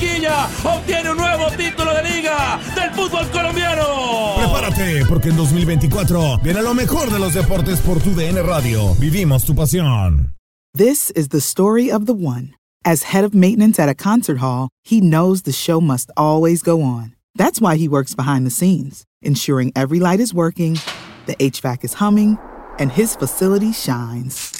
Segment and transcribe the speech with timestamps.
[0.00, 4.34] Barranquilla obtiene un nuevo título de liga del fútbol colombiano.
[4.36, 8.94] Prepárate, porque en 2024 viene lo mejor de los deportes por tu DN Radio.
[8.94, 10.34] Vivimos tu pasión.
[10.72, 12.54] This is the story of the one.
[12.82, 16.80] As head of maintenance at a concert hall, he knows the show must always go
[16.80, 17.14] on.
[17.34, 20.78] That's why he works behind the scenes, ensuring every light is working,
[21.26, 22.38] the HVAC is humming,
[22.78, 24.59] and his facility shines.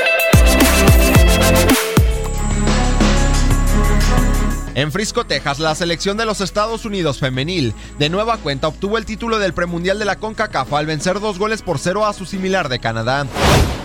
[4.73, 9.05] En Frisco, Texas, la selección de los Estados Unidos femenil de nueva cuenta obtuvo el
[9.05, 12.69] título del premundial de la CONCACAF al vencer dos goles por cero a su similar
[12.69, 13.27] de Canadá.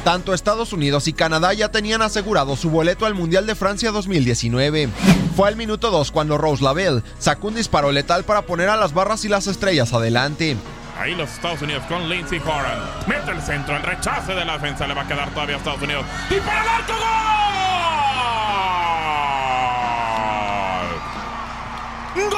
[0.04, 4.88] Tanto Estados Unidos y Canadá ya tenían asegurado su boleto al Mundial de Francia 2019.
[5.34, 8.94] Fue al minuto 2 cuando Rose Lavelle sacó un disparo letal para poner a las
[8.94, 10.56] barras y las estrellas adelante.
[10.97, 12.78] Ahí los Estados Unidos con Lindsey Horan.
[13.08, 15.82] Mete el centro, el rechace de la defensa le va a quedar todavía a Estados
[15.82, 16.04] Unidos.
[16.30, 18.06] ¡Y para el arco gol!
[22.16, 22.32] ¡Gol!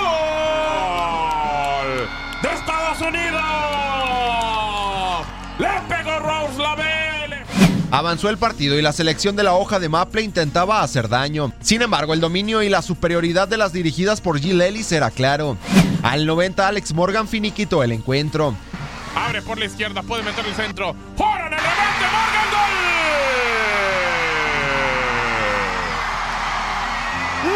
[2.42, 3.40] ¡De Estados Unidos!
[5.58, 7.44] ¡Le pegó Rose Lavelle!
[7.90, 11.52] Avanzó el partido y la selección de la hoja de Maple intentaba hacer daño.
[11.60, 15.56] Sin embargo, el dominio y la superioridad de las dirigidas por Jill Ellis era claro.
[16.02, 18.54] Al 90, Alex Morgan finiquitó el encuentro.
[19.14, 20.94] Abre por la izquierda, puede meter el centro.
[21.16, 22.04] ¡Horan el remate!
[22.12, 22.58] ¡Morgan gol!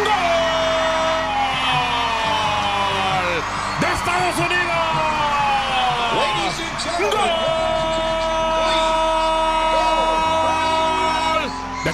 [0.05, 0.32] ¡Gol!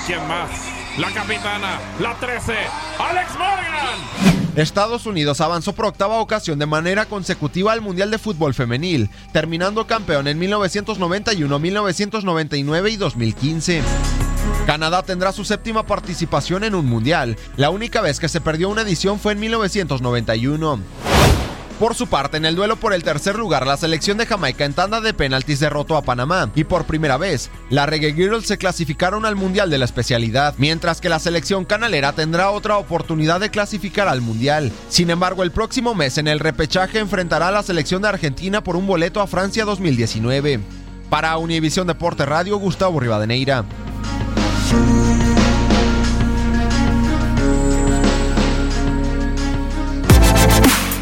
[0.06, 0.50] Quién más?
[0.98, 2.54] La capitana, la 13,
[3.00, 4.30] Alex Morgan.
[4.56, 9.88] Estados Unidos avanzó por octava ocasión de manera consecutiva al Mundial de Fútbol Femenil, terminando
[9.88, 13.82] campeón en 1991, 1999 y 2015.
[14.66, 17.38] Canadá tendrá su séptima participación en un mundial.
[17.56, 20.80] La única vez que se perdió una edición fue en 1991.
[21.80, 24.74] Por su parte, en el duelo por el tercer lugar, la selección de Jamaica en
[24.74, 29.26] tanda de penaltis derrotó a Panamá y por primera vez, la Reggae Girls se clasificaron
[29.26, 34.10] al Mundial de la especialidad, mientras que la selección canalera tendrá otra oportunidad de clasificar
[34.10, 34.74] al Mundial.
[34.90, 38.76] Sin embargo, el próximo mes en el repechaje enfrentará a la selección de Argentina por
[38.76, 40.60] un boleto a Francia 2019.
[41.10, 43.64] Para Univisión Deporte Radio, Gustavo Rivadeneira.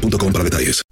[0.00, 0.85] boostmobile.com para detalles.